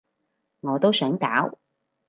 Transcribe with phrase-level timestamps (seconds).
[0.61, 1.59] 我都想搞